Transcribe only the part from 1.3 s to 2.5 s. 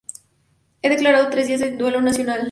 días de duelo nacional.